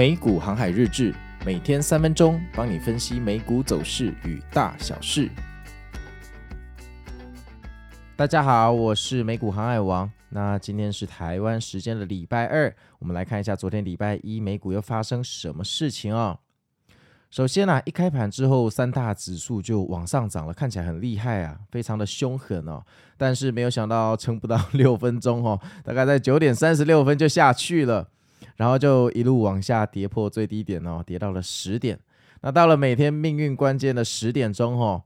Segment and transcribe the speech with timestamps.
[0.00, 5.28] 美股航海日志，每天三分钟，帮你分析美股走势与大小事。
[8.16, 10.10] 大家好，我是美股航海王。
[10.30, 16.38] 那今天是台湾时间的礼拜二，我们来看一下昨天礼拜一美股又发生什么事情哦。
[17.30, 22.82] 首先啊，一开盘之后，三大指数就往上涨了，看起来很厉害啊，非常的凶狠哦。
[23.18, 28.08] 但是没有想到撑不到六分钟哦，大概在九点三十六分就下去了。
[28.56, 31.98] 然后就一路往下跌破最低点哦，跌到了十点。
[32.42, 35.02] 那到了每天命运关键的十点钟哦，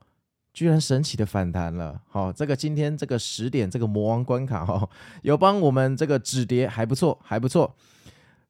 [0.52, 2.00] 居然神奇的反弹了。
[2.08, 4.88] 好、哦，这个今天这个十点这个魔王关卡哦，
[5.22, 7.74] 有帮我们这个止跌还不错，还不错。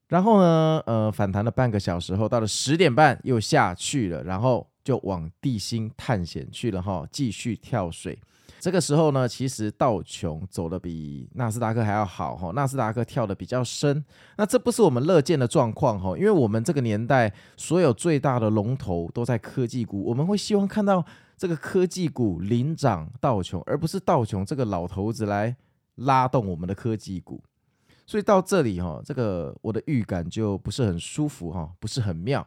[0.08, 8.16] 然后呢，呃，反弹了半个小时后，到了十点半又下去了，然后就往地心探险去了哈、继续跳水。
[8.60, 14.02] 这个时候呢，其实道琼走得比纳斯达克还要好哈，纳斯达克跳得比较深，
[14.38, 21.04] 那这不是我们乐见的状况哈，因为我们这个年代所有最大的龙头都在科技股，我们会希望看到
[21.36, 25.54] 这个科技股领涨道琼，而不是道琼这个老头子来
[25.96, 27.42] 拉动我们的科技股，
[28.06, 32.46] 所以到这里哈，这个我的预感就不是很舒服哈，不是很妙。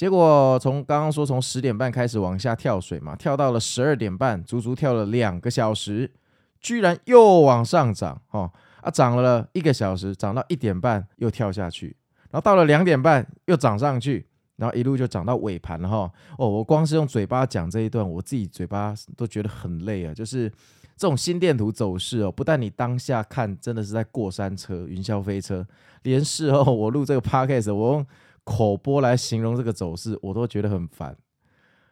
[0.00, 6.10] 结果从刚刚说从十点半开始往下跳水嘛，跳到了十二点半，足足跳了两个小时，
[6.58, 11.94] 居然又往上涨哦啊，涨了一个小时，涨到一点半又跳下去，
[12.30, 20.48] 然后到了两点半又涨上去，然后一路就涨到尾盘了哈哦，我光是用嘴巴讲这一段，我自己嘴巴都觉得很累啊，就是
[20.96, 25.66] 这种心电图走势哦，不但你当下看真的是在过山车、云霄飞车，
[26.04, 28.06] 连事后我录这个 podcast 我用。
[28.44, 31.16] 口播来形容这个走势，我都觉得很烦。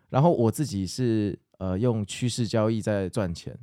[0.08, 3.56] 然后我自己是呃用趋势交易在赚钱。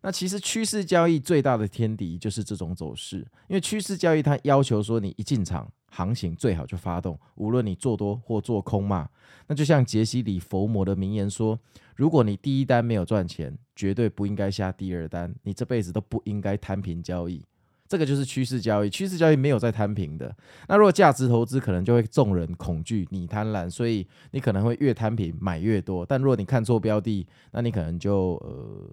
[0.00, 9.08] 那其实趋势交易最大的天敌就是这种走势，因为趋势交易它要求说你一进场，行情最好就发动，无论你做多或做空嘛。
[9.48, 11.58] 那就像杰西·里佛摩的名言说：
[11.96, 17.44] 如果你第一单没有赚钱，绝对不应该下第二单，你这辈子都不应该摊平交易。
[17.88, 20.36] 这个就是趋势交易，趋势交易没有在摊平的。
[20.68, 26.04] 那如果价值投资，可能就会众人恐惧，你贪婪，所以你可能会越摊平买越多。
[26.04, 28.90] 但如果你看错标的，那你可能就呃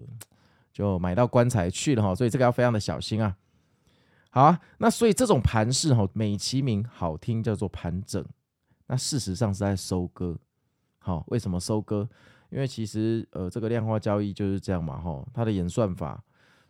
[0.72, 2.14] 就买到棺材去了哈。
[2.14, 3.36] 所以这个要非常的小心啊。
[4.30, 8.24] 好啊，那所以这种盘势哈，美其名好听叫做盘整，
[8.86, 10.38] 那事实上是在收割。
[10.98, 12.08] 好，为什么收割？
[12.48, 16.22] 因为其实呃这个量化交易就是这样嘛哈，它的演算法。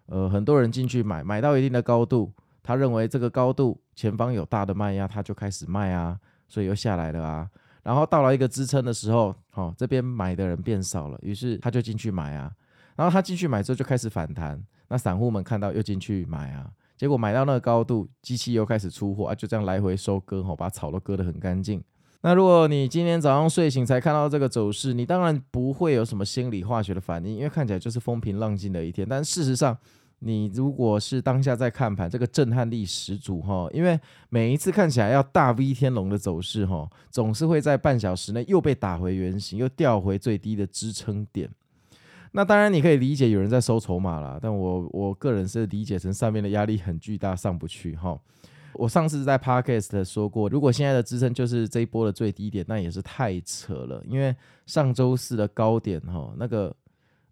[0.06, 6.19] 呃，很多人进去买，买到一定的高度，他认为这个高度前方有大的卖压，他就开始卖啊，
[6.49, 7.49] 所以又下来了啊。
[7.83, 12.50] 然后到了一个支撑的时候，哦，这边买的人变少了，于是他就进去买啊。
[12.95, 21.83] 然后他进去买之后就开始反弹，那散户们看到又进去买啊，结果买到那个高度，机器又开始出货啊，就这样来回收割，哦，把草都割得很干净。
[22.27, 29.07] 那如果你今天早上睡醒才看到这个走势，你当然不会有什么心理化学的反应，因为看起来就是风平浪静的一天。
[29.09, 29.79] 但事实上，
[30.19, 33.97] 你如果是当下在看盘，这个震撼力十足哈，因为
[34.29, 41.49] 每一次看起来要大 V 天龙的走势哈，总是会在半小时内又被打回原形，又掉回最低的支撑点。
[42.33, 48.19] 那当然你可以理解有人在收筹码啦，但我我个人是理解成上面的压力很巨大，上不去哈。
[48.79, 54.03] 我上次在 Podcast 说过，如果现在的支撑就是这一波的最低点，那也是太扯了。
[54.07, 54.35] 因为
[54.67, 56.75] 上周四的高点哈，那个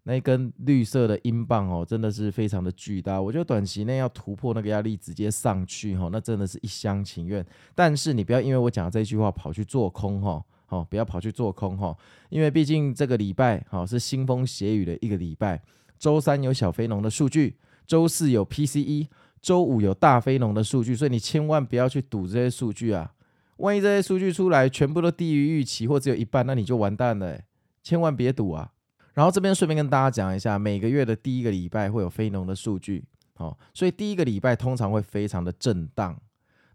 [0.03, 3.21] 那一根绿色的英镑哦，真的是非常的巨大。
[3.21, 7.45] 我觉得短期内要突破那个压力，直接上去哈，那真的是一厢情愿。
[7.73, 11.95] 但是你不要因为我讲的这句话跑去做空哈，好，不要跑去做空哈，
[12.29, 15.61] 因为毕竟这个礼拜哈是腥风血雨的一个礼拜。
[15.97, 17.55] 周三有小非农的数据，
[17.87, 19.07] 周四有 PCE。
[19.45, 23.13] 周五有大非农的数据，所以你千万不要去赌这些数据啊！
[23.57, 27.39] 万一这些数据出来全部都低于预期，或只有一半，那你就完蛋了，
[27.83, 28.71] 千万别赌啊！
[29.13, 36.19] 然后这边顺便跟大家讲一下，每个月的第一个礼拜会有非农的数据，好，所以第一个礼拜通常会非常的震荡。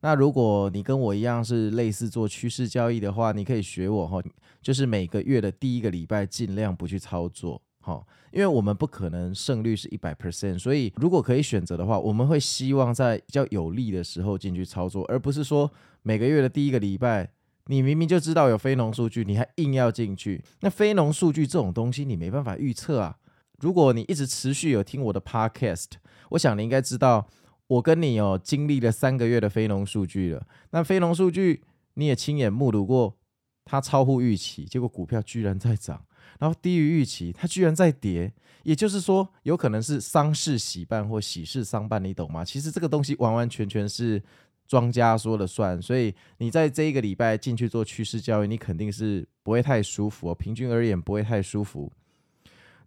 [0.02, 4.22] 那如果你跟我一样是类似做趋势交易的话，你可以学我哈，
[4.62, 7.60] 就是每个月的第一个礼拜尽量不去操作。
[7.82, 15.70] 好，因为我们不可能胜率是一百 percent，所以如果可以选择的话，我们会希望在比较有利的时候进去操作，而不是说
[16.02, 17.30] 每个月的第一个礼拜，
[17.66, 20.44] 你明明就知道有非农数据，你还硬要进去。
[20.60, 23.16] 那非农数据这种东西，你没办法预测啊。
[23.60, 25.86] 如果你一直持续有听我的 podcast，
[26.30, 27.26] 我想你应该知道，
[27.66, 30.46] 我跟你有经历了三个月的非农数据了。
[30.72, 31.62] 那非农数据
[31.94, 33.16] 你也亲眼目睹过，
[33.64, 36.04] 它超乎预期，结果股票居然在涨。
[36.38, 38.32] 然后低于预期，它居然在跌，
[38.62, 42.44] 也就是说，有可能是丧事喜办或喜事丧办，你懂吗？
[42.44, 44.22] 其实这个东西完完全全是
[44.66, 50.34] 庄家说了算，所以你在这一个礼拜进去做趋势交易，你肯定是不会太舒服哦。
[50.34, 51.90] 平均而言不会太舒服。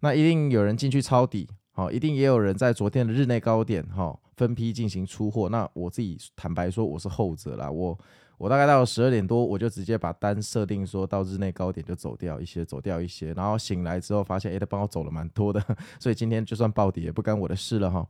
[0.00, 5.48] 那一定有人进去抄底，好，一定也有人在昨天的日内高点，哈，分批进行出货。
[5.48, 7.68] 那我自己坦白说，我是后者啦。
[7.68, 7.98] 我
[8.38, 13.32] 我大概到十二点多，我就直接把单设定说到日内高点就走掉一些，走掉一些。
[13.34, 15.60] 然后醒来之后发现，哎，他帮我走了蛮多的，
[15.98, 18.06] 所以今天就算暴跌也不干我的事了哈。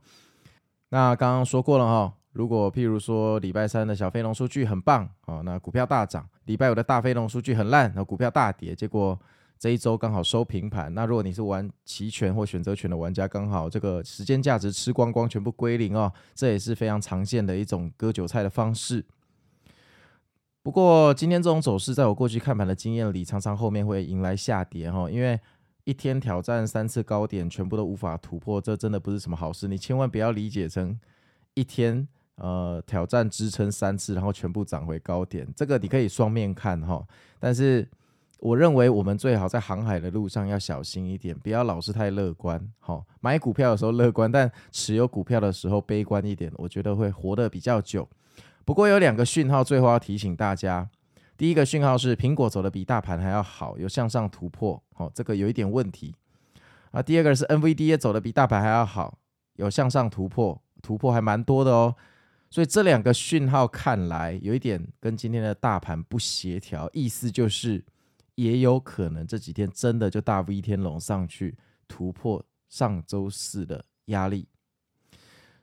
[0.89, 9.19] 那刚刚说过了哈，如果譬如说礼拜三的小飞龙数据很棒，好，那股票大涨；礼拜五的大飞龙数据很烂，那股票大跌，结果。
[9.57, 19.03] 这一周刚好收平盘，那如果你是玩期权或选择权的玩家，刚好这个时间价值吃光光，全部归零哦，这也是非常常见的一种割韭菜的方式。
[20.61, 25.39] 不过今天这种走势，在我过去看盘的经验里，常常后面会迎来下跌哈，因为
[25.85, 29.67] 一天挑战三次高点，全部都无法突破，这真的不是什么好事。
[29.67, 30.99] 你千万不要理解成
[31.53, 37.07] 一天呃挑战支撑三次，然后全部涨回高点，这个你可以双面看哈，
[37.39, 37.87] 但是。
[38.39, 42.61] 我认为我们最好在航海的路上要小心一点，不要老是太乐观。
[42.79, 48.07] 好，买股票的时候乐观，但持有股票的时候悲观一点，我觉得会活得比较久。
[48.63, 50.89] 不过有两个讯号，最后要提醒大家。
[51.37, 56.13] 第一个讯号是苹果走得比大盘还要好，有向上突破，好，这个有一点问题。
[56.91, 59.17] 啊，第二个是 NVDA 走得比大盘还要好，
[59.55, 61.95] 有向上突破，突破还蛮多的哦。
[62.49, 67.83] 所以这两个讯号看来有一点跟今天的大盘不协调，意思就是。
[68.35, 74.47] 也有可能这几天真的就大 V 天龙上去突破上周四的压力，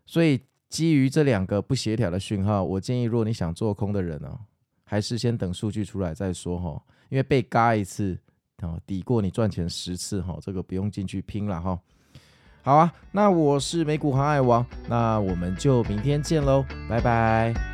[0.06, 4.40] 所以基于这两个不协调的讯号，我建议如果你想做空的人哦，
[4.84, 8.18] 还是先等数据出来再说哈，因为被嘎一次
[8.62, 11.78] 哦，抵过你赚钱十次哈，这个不用进去拼了哈。
[12.62, 17.71] 好啊，那我是美股航海王，那我们就明天见喽，拜拜。